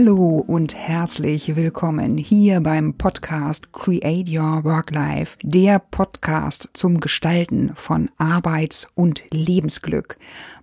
Hallo 0.00 0.44
und 0.46 0.76
herzlich 0.76 1.56
willkommen 1.56 2.18
hier 2.18 2.60
beim 2.60 2.94
Podcast 2.94 3.72
Create 3.72 4.28
Your 4.28 4.62
Work 4.62 4.92
Life, 4.92 5.36
der 5.42 5.80
Podcast 5.80 6.70
zum 6.72 7.00
Gestalten 7.00 7.72
von 7.74 8.08
Arbeits- 8.16 8.86
und 8.94 9.24
Lebensglück. 9.32 10.16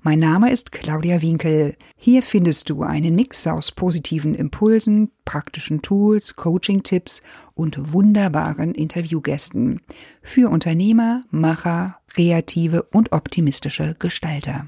Mein 0.03 0.19
Name 0.19 0.53
ist 0.53 0.71
Claudia 0.71 1.21
Winkel. 1.21 1.75
Hier 1.97 2.23
findest 2.23 2.69
du 2.69 2.83
einen 2.83 3.13
Mix 3.15 3.45
aus 3.45 3.73
positiven 3.73 4.35
Impulsen, 4.35 5.11
praktischen 5.25 5.81
Tools, 5.81 6.37
Coaching-Tipps 6.37 7.21
und 7.55 7.91
wunderbaren 7.91 8.73
Interviewgästen 8.73 9.81
für 10.21 10.49
Unternehmer, 10.49 11.23
Macher, 11.29 11.97
kreative 12.07 12.83
und 12.83 13.11
optimistische 13.11 13.97
Gestalter. 13.99 14.67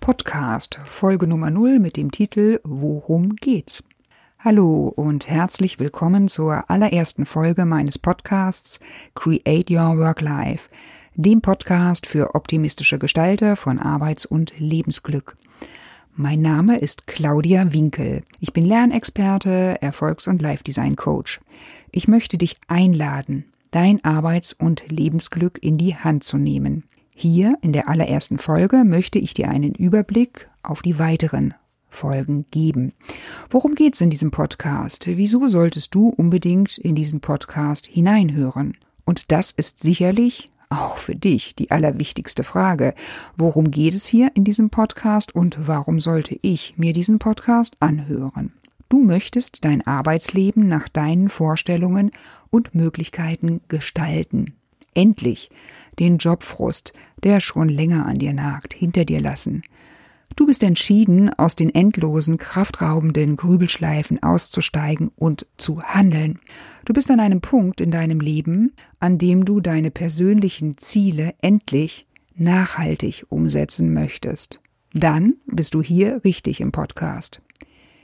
Podcast, 0.00 0.78
Folge 0.84 1.26
Nummer 1.26 1.50
0 1.50 1.78
mit 1.78 1.96
dem 1.96 2.10
Titel 2.10 2.60
Worum 2.64 3.36
geht's? 3.36 3.82
Hallo 4.44 4.92
und 4.94 5.26
herzlich 5.26 5.78
willkommen 5.80 6.28
zur 6.28 6.68
allerersten 6.68 7.24
Folge 7.24 7.64
meines 7.64 7.98
Podcasts 7.98 8.78
Create 9.14 9.70
Your 9.70 9.96
Work 9.96 10.20
Life, 10.20 10.68
dem 11.14 11.40
Podcast 11.40 12.06
für 12.06 12.34
optimistische 12.34 12.98
Gestalter 12.98 13.56
von 13.56 13.78
Arbeits- 13.78 14.26
und 14.26 14.52
Lebensglück. 14.58 15.38
Mein 16.14 16.42
Name 16.42 16.78
ist 16.78 17.06
Claudia 17.06 17.72
Winkel. 17.72 18.22
Ich 18.38 18.52
bin 18.52 18.66
Lernexperte, 18.66 19.80
Erfolgs- 19.80 20.28
und 20.28 20.42
Life-Design-Coach. 20.42 21.40
Ich 21.90 22.06
möchte 22.06 22.36
dich 22.36 22.58
einladen, 22.68 23.46
dein 23.70 24.04
Arbeits- 24.04 24.52
und 24.52 24.84
Lebensglück 24.90 25.58
in 25.62 25.78
die 25.78 25.96
Hand 25.96 26.22
zu 26.22 26.36
nehmen. 26.36 26.84
Hier 27.14 27.56
in 27.62 27.72
der 27.72 27.88
allerersten 27.88 28.36
Folge 28.36 28.84
möchte 28.84 29.18
ich 29.18 29.32
dir 29.32 29.48
einen 29.48 29.74
Überblick 29.74 30.50
auf 30.62 30.82
die 30.82 30.98
weiteren 30.98 31.54
Folgen 31.94 32.44
geben. 32.50 32.92
Worum 33.50 33.74
geht's 33.74 34.00
in 34.00 34.10
diesem 34.10 34.30
Podcast? 34.30 35.06
Wieso 35.06 35.48
solltest 35.48 35.94
du 35.94 36.08
unbedingt 36.08 36.76
in 36.78 36.94
diesen 36.94 37.20
Podcast 37.20 37.86
hineinhören? 37.86 38.76
Und 39.04 39.32
das 39.32 39.50
ist 39.50 39.80
sicherlich 39.80 40.50
auch 40.68 40.98
für 40.98 41.14
dich 41.14 41.54
die 41.54 41.70
allerwichtigste 41.70 42.44
Frage. 42.44 42.94
Worum 43.36 43.70
geht 43.70 43.94
es 43.94 44.06
hier 44.06 44.30
in 44.34 44.44
diesem 44.44 44.70
Podcast 44.70 45.34
und 45.34 45.56
warum 45.66 46.00
sollte 46.00 46.38
ich 46.42 46.74
mir 46.76 46.92
diesen 46.92 47.18
Podcast 47.18 47.76
anhören? 47.80 48.52
Du 48.88 49.02
möchtest 49.02 49.64
dein 49.64 49.86
Arbeitsleben 49.86 50.68
nach 50.68 50.88
deinen 50.88 51.28
Vorstellungen 51.28 52.10
und 52.50 52.74
Möglichkeiten 52.74 53.60
gestalten. 53.68 54.54
Endlich 54.94 55.50
den 55.98 56.18
Jobfrust, 56.18 56.92
der 57.22 57.40
schon 57.40 57.68
länger 57.68 58.06
an 58.06 58.16
dir 58.16 58.32
nagt, 58.32 58.74
hinter 58.74 59.04
dir 59.04 59.20
lassen. 59.20 59.62
Du 60.36 60.46
bist 60.46 60.64
entschieden, 60.64 61.32
aus 61.32 61.54
den 61.54 61.72
endlosen, 61.72 62.38
kraftraubenden 62.38 63.36
Grübelschleifen 63.36 64.22
auszusteigen 64.22 65.10
und 65.14 65.46
zu 65.58 65.82
handeln. 65.82 66.40
Du 66.84 66.92
bist 66.92 67.10
an 67.10 67.20
einem 67.20 67.40
Punkt 67.40 67.80
in 67.80 67.90
deinem 67.90 68.20
Leben, 68.20 68.72
an 68.98 69.18
dem 69.18 69.44
du 69.44 69.60
deine 69.60 69.90
persönlichen 69.90 70.76
Ziele 70.76 71.34
endlich 71.40 72.06
nachhaltig 72.34 73.26
umsetzen 73.28 73.92
möchtest. 73.92 74.60
Dann 74.92 75.34
bist 75.46 75.74
du 75.74 75.82
hier 75.82 76.22
richtig 76.24 76.60
im 76.60 76.72
Podcast. 76.72 77.40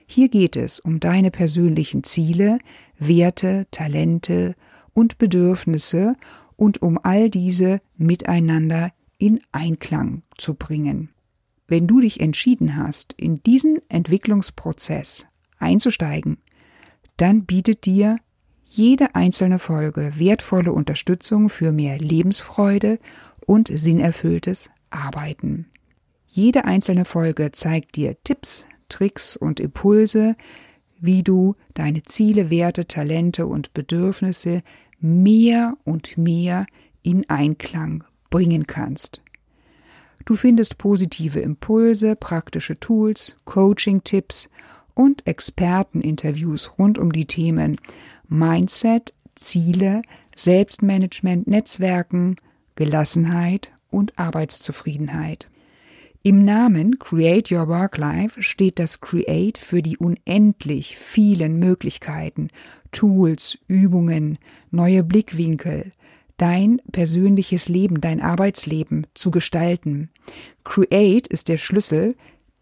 Hier 0.07 0.29
geht 0.29 0.57
es 0.57 0.81
um 0.81 0.99
deine 0.99 1.31
persönlichen 1.31 2.03
Ziele, 2.05 2.59
Werte, 2.99 3.67
Talente 3.71 4.57
und 4.93 5.19
Bedürfnisse 5.19 6.17
und 6.57 6.83
um 6.83 6.99
all 7.03 7.31
diese 7.31 7.81
miteinander 7.97 8.93
in 9.19 9.41
Einklang 9.53 10.23
zu 10.37 10.55
bringen. 10.55 11.11
Wenn 11.71 11.87
du 11.87 12.01
dich 12.01 12.19
entschieden 12.19 12.77
hast, 12.77 13.13
in 13.13 13.45
diesen 13.45 13.79
Entwicklungsprozess 13.89 15.29
einzusteigen, 15.61 16.39
dann 17.17 17.45
bietet 17.45 17.85
dir 17.85 18.17
jede 18.65 19.15
einzelne 19.15 19.61
Folge 19.61 20.15
wertvolle 20.17 20.73
Unterstützung 20.73 21.49
für 21.49 21.71
mehr 21.71 21.97
Lebensfreude 21.97 22.99
und 23.47 23.71
sinnerfülltes 23.73 24.69
Arbeiten. 24.91 25.67
Jede 26.27 26.65
einzelne 26.65 27.05
Folge 27.05 27.53
zeigt 27.53 27.95
dir 27.95 28.17
Tipps, 28.25 28.67
Tricks 28.89 29.37
und 29.37 29.61
Impulse, 29.61 30.35
wie 30.99 31.23
du 31.23 31.55
deine 31.75 32.03
Ziele, 32.03 32.51
Werte, 32.51 32.89
Talente 32.89 33.47
und 33.47 33.75
Bedürfnisse 33.75 34.65
mehr 34.99 35.77
und 35.85 36.19
mehr 36.19 36.67
in 37.03 37.31
Einklang 37.31 38.03
bringen 38.29 38.67
kannst. 38.67 39.23
Du 40.31 40.37
findest 40.37 40.79
positive 40.79 41.41
Impulse, 41.41 42.15
praktische 42.15 42.79
Tools, 42.79 43.35
Coaching-Tipps 43.47 44.49
und 44.95 45.27
Experteninterviews 45.27 46.79
rund 46.79 46.99
um 46.99 47.11
die 47.11 47.27
Themen 47.27 47.75
Mindset, 48.29 49.13
Ziele, 49.35 50.03
Selbstmanagement, 50.37 51.49
Netzwerken, 51.49 52.37
Gelassenheit 52.77 53.73
und 53.91 54.21
Arbeitszufriedenheit. 54.21 55.51
Im 56.23 56.45
Namen 56.45 57.01
Create 57.01 57.51
Your 57.51 57.67
Work 57.67 57.99
Life 57.99 58.41
steht 58.41 58.79
das 58.79 59.01
Create 59.01 59.59
für 59.59 59.83
die 59.83 59.99
unendlich 59.99 60.97
vielen 60.97 61.59
Möglichkeiten, 61.59 62.51
Tools, 62.93 63.59
Übungen, 63.67 64.39
neue 64.71 65.03
Blickwinkel, 65.03 65.91
dein 66.41 66.81
persönliches 66.91 67.69
Leben, 67.69 68.01
dein 68.01 68.23
Arbeitsleben 68.23 69.07
zu 69.13 69.31
gestalten. 69.31 70.09
Create 70.65 71.27
ist 71.27 71.49
der 71.49 71.59
Schlüssel, 71.59 72.17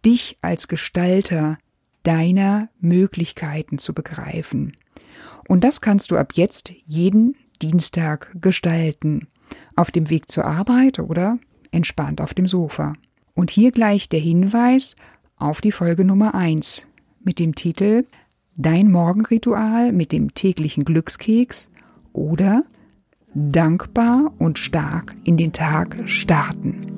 dich 0.05 0.37
als 0.43 0.67
Gestalter 0.67 1.59
deiner 2.03 2.71
Möglichkeiten 2.81 3.79
zu 3.79 3.95
begreifen. 3.95 4.73
Und 5.47 5.63
das 5.63 5.81
kannst 5.81 6.11
du 6.11 6.17
ab 6.17 6.33
jetzt 6.35 6.73
jeden 6.87 7.37
Dienstag 7.63 8.35
gestalten. 8.41 9.29
Auf 9.77 9.93
dem 9.93 10.11
Weg 10.11 10.29
zur 10.29 10.45
Arbeit 10.45 10.99
oder 10.99 11.39
entspannt 11.71 12.21
auf 12.21 12.35
dem 12.35 12.47
Sofa. 12.47 12.95
Und 13.35 13.51
hier 13.53 13.71
gleich 13.71 14.09
der 14.09 14.21
Hinweis 14.21 14.97
auf 15.37 15.61
die 15.61 15.73
Folge 15.73 16.05
Nummer 16.05 16.35
1 16.35 16.89
mit 17.23 17.39
dem 17.39 17.55
Titel 17.55 18.07
Dein 18.57 18.91
Morgenritual 18.91 19.93
mit 19.93 20.11
dem 20.11 20.35
täglichen 20.35 20.85
Glückskeks 20.85 21.71
oder 22.13 22.65
Dankbar 23.35 24.33
und 24.39 24.59
stark 24.59 25.15
in 25.25 25.37
den 25.37 25.53
Tag 25.53 25.97
starten. 26.07 26.98